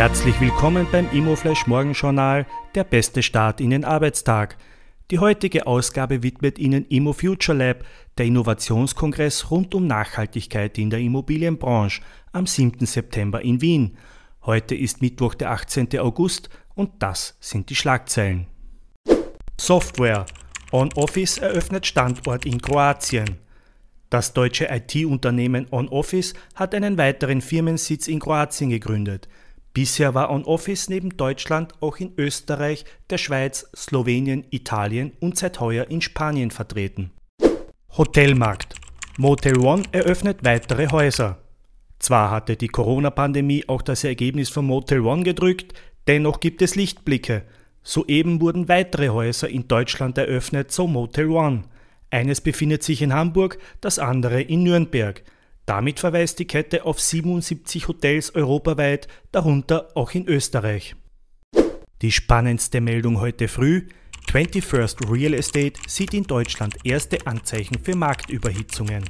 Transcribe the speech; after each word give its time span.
Herzlich 0.00 0.40
willkommen 0.40 0.86
beim 0.90 1.10
Immoflash 1.12 1.66
Morgenjournal, 1.66 2.46
der 2.74 2.84
beste 2.84 3.22
Start 3.22 3.60
in 3.60 3.68
den 3.68 3.84
Arbeitstag. 3.84 4.56
Die 5.10 5.18
heutige 5.18 5.66
Ausgabe 5.66 6.22
widmet 6.22 6.58
Ihnen 6.58 6.86
Immo 6.86 7.12
Future 7.12 7.58
Lab, 7.58 7.84
der 8.16 8.24
Innovationskongress 8.24 9.50
rund 9.50 9.74
um 9.74 9.86
Nachhaltigkeit 9.86 10.78
in 10.78 10.88
der 10.88 11.00
Immobilienbranche 11.00 12.00
am 12.32 12.46
7. 12.46 12.86
September 12.86 13.42
in 13.42 13.60
Wien. 13.60 13.98
Heute 14.46 14.74
ist 14.74 15.02
Mittwoch, 15.02 15.34
der 15.34 15.50
18. 15.50 15.98
August 15.98 16.48
und 16.74 16.92
das 17.00 17.36
sind 17.38 17.68
die 17.68 17.76
Schlagzeilen. 17.76 18.46
Software. 19.60 20.24
OnOffice 20.72 21.36
eröffnet 21.36 21.86
Standort 21.86 22.46
in 22.46 22.62
Kroatien. 22.62 23.36
Das 24.08 24.32
deutsche 24.32 24.66
IT-Unternehmen 24.70 25.66
OnOffice 25.70 26.32
hat 26.54 26.74
einen 26.74 26.96
weiteren 26.96 27.42
Firmensitz 27.42 28.08
in 28.08 28.18
Kroatien 28.18 28.70
gegründet. 28.70 29.28
Bisher 29.72 30.14
war 30.14 30.30
OnOffice 30.30 30.88
neben 30.88 31.16
Deutschland 31.16 31.74
auch 31.80 31.98
in 31.98 32.12
Österreich, 32.18 32.84
der 33.08 33.18
Schweiz, 33.18 33.70
Slowenien, 33.74 34.44
Italien 34.50 35.12
und 35.20 35.38
seit 35.38 35.60
heuer 35.60 35.88
in 35.90 36.00
Spanien 36.00 36.50
vertreten. 36.50 37.12
Hotelmarkt. 37.96 38.74
Motel 39.16 39.58
One 39.58 39.84
eröffnet 39.92 40.38
weitere 40.42 40.90
Häuser. 40.90 41.38
Zwar 42.00 42.30
hatte 42.30 42.56
die 42.56 42.68
Corona-Pandemie 42.68 43.64
auch 43.68 43.82
das 43.82 44.04
Ergebnis 44.04 44.48
von 44.48 44.64
Motel 44.64 45.00
One 45.00 45.22
gedrückt, 45.22 45.74
dennoch 46.06 46.40
gibt 46.40 46.62
es 46.62 46.74
Lichtblicke. 46.74 47.44
Soeben 47.82 48.40
wurden 48.40 48.68
weitere 48.68 49.10
Häuser 49.10 49.48
in 49.48 49.68
Deutschland 49.68 50.18
eröffnet, 50.18 50.72
so 50.72 50.86
Motel 50.86 51.28
One. 51.28 51.62
Eines 52.10 52.40
befindet 52.40 52.82
sich 52.82 53.02
in 53.02 53.12
Hamburg, 53.12 53.58
das 53.80 53.98
andere 53.98 54.42
in 54.42 54.64
Nürnberg. 54.64 55.22
Damit 55.70 56.00
verweist 56.00 56.40
die 56.40 56.48
Kette 56.48 56.84
auf 56.84 57.00
77 57.00 57.86
Hotels 57.86 58.34
europaweit, 58.34 59.06
darunter 59.30 59.86
auch 59.94 60.10
in 60.14 60.26
Österreich. 60.26 60.96
Die 62.02 62.10
spannendste 62.10 62.80
Meldung 62.80 63.20
heute 63.20 63.46
früh. 63.46 63.86
21st 64.26 65.08
Real 65.08 65.32
Estate 65.32 65.80
sieht 65.86 66.12
in 66.12 66.24
Deutschland 66.24 66.74
erste 66.82 67.24
Anzeichen 67.24 67.78
für 67.78 67.94
Marktüberhitzungen. 67.94 69.04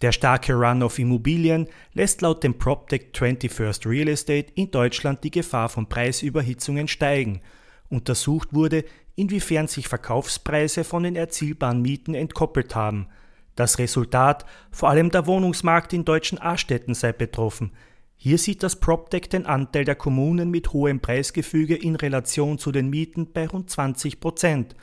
Der 0.00 0.12
starke 0.12 0.54
Run 0.54 0.82
auf 0.82 0.98
Immobilien 0.98 1.68
lässt 1.92 2.22
laut 2.22 2.42
dem 2.44 2.56
PropTech 2.56 3.08
21st 3.12 3.86
Real 3.86 4.08
Estate 4.08 4.50
in 4.54 4.70
Deutschland 4.70 5.22
die 5.22 5.30
Gefahr 5.30 5.68
von 5.68 5.86
Preisüberhitzungen 5.86 6.88
steigen. 6.88 7.42
Untersucht 7.90 8.54
wurde, 8.54 8.86
inwiefern 9.16 9.68
sich 9.68 9.86
Verkaufspreise 9.86 10.84
von 10.84 11.02
den 11.02 11.14
erzielbaren 11.14 11.82
Mieten 11.82 12.14
entkoppelt 12.14 12.74
haben. 12.74 13.08
Das 13.58 13.80
Resultat, 13.80 14.46
vor 14.70 14.88
allem 14.88 15.10
der 15.10 15.26
Wohnungsmarkt 15.26 15.92
in 15.92 16.04
deutschen 16.04 16.40
A-Städten 16.40 16.94
sei 16.94 17.10
betroffen. 17.10 17.72
Hier 18.16 18.38
sieht 18.38 18.62
das 18.62 18.78
PropTech 18.78 19.22
den 19.22 19.46
Anteil 19.46 19.84
der 19.84 19.96
Kommunen 19.96 20.48
mit 20.52 20.72
hohem 20.72 21.00
Preisgefüge 21.00 21.74
in 21.74 21.96
Relation 21.96 22.58
zu 22.58 22.70
den 22.70 22.88
Mieten 22.88 23.32
bei 23.32 23.48
rund 23.48 23.68
20 23.68 24.20
Prozent. 24.20 24.76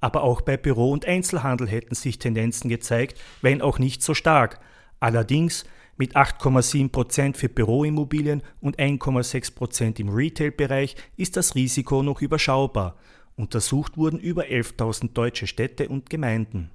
Aber 0.00 0.22
auch 0.22 0.40
bei 0.40 0.56
Büro- 0.56 0.92
und 0.92 1.04
Einzelhandel 1.04 1.68
hätten 1.68 1.94
sich 1.94 2.18
Tendenzen 2.18 2.70
gezeigt, 2.70 3.20
wenn 3.42 3.60
auch 3.60 3.78
nicht 3.78 4.02
so 4.02 4.14
stark. 4.14 4.60
Allerdings 4.98 5.66
mit 5.98 6.16
8,7 6.16 6.90
Prozent 6.90 7.36
für 7.36 7.50
Büroimmobilien 7.50 8.42
und 8.62 8.78
1,6 8.78 9.54
Prozent 9.54 10.00
im 10.00 10.08
Retail-Bereich 10.08 10.96
ist 11.18 11.36
das 11.36 11.54
Risiko 11.54 12.02
noch 12.02 12.22
überschaubar. 12.22 12.96
Untersucht 13.36 13.98
wurden 13.98 14.18
über 14.18 14.44
11.000 14.44 15.12
deutsche 15.12 15.46
Städte 15.46 15.90
und 15.90 16.08
Gemeinden. 16.08 16.70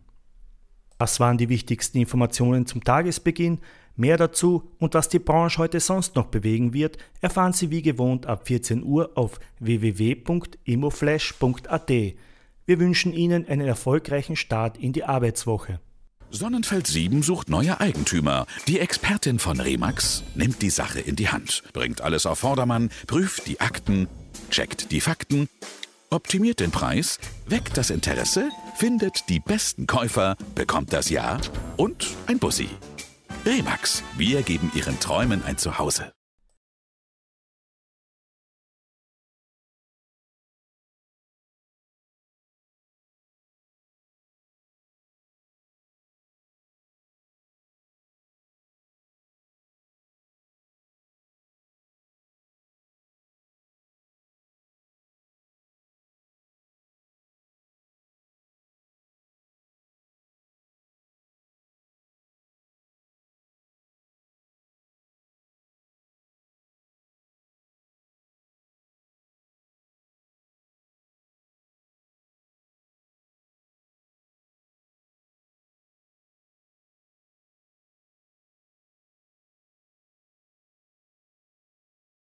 Das 0.98 1.20
waren 1.20 1.38
die 1.38 1.50
wichtigsten 1.50 2.00
Informationen 2.00 2.66
zum 2.66 2.84
Tagesbeginn. 2.84 3.60
Mehr 3.96 4.18
dazu 4.18 4.72
und 4.80 4.94
was 4.94 5.08
die 5.10 5.20
Branche 5.20 5.60
heute 5.60 5.80
sonst 5.80 6.16
noch 6.16 6.28
bewegen 6.28 6.74
wird, 6.74 6.98
erfahren 7.22 7.54
Sie 7.54 7.72
wie 7.72 7.82
gewohnt 7.82 8.26
ab 8.28 8.48
14 8.48 8.84
Uhr 8.84 9.12
auf 9.16 9.40
www.imoflash.at. 9.60 11.90
Wir 11.90 12.80
wünschen 12.80 13.14
Ihnen 13.14 13.48
einen 13.48 13.68
erfolgreichen 13.68 14.36
Start 14.36 14.78
in 14.78 14.94
die 14.94 15.04
Arbeitswoche. 15.04 15.80
Sonnenfeld 16.30 16.88
7 16.88 17.24
sucht 17.24 17.50
neue 17.50 17.80
Eigentümer. 17.80 18.46
Die 18.68 18.80
Expertin 18.80 19.40
von 19.40 19.62
Remax 19.62 20.24
nimmt 20.36 20.62
die 20.62 20.70
Sache 20.70 21.00
in 21.00 21.16
die 21.16 21.30
Hand, 21.30 21.64
bringt 21.74 22.02
alles 22.02 22.26
auf 22.26 22.40
Vordermann, 22.40 22.90
prüft 23.08 23.48
die 23.48 23.62
Akten, 23.62 24.10
checkt 24.52 24.92
die 24.92 25.00
Fakten, 25.00 25.48
optimiert 26.10 26.60
den 26.60 26.72
Preis, 26.72 27.20
weckt 27.46 27.78
das 27.78 27.90
Interesse, 27.90 28.50
findet 28.76 29.30
die 29.30 29.40
besten 29.40 29.88
Käufer, 29.88 30.36
bekommt 30.56 30.94
das 30.94 31.10
Ja 31.10 31.40
und 31.76 32.08
ein 32.28 32.40
Bussi. 32.40 32.70
Remax, 33.46 34.04
wir 34.18 34.42
geben 34.42 34.72
Ihren 34.76 35.00
Träumen 35.00 35.44
ein 35.44 35.58
Zuhause. 35.58 36.17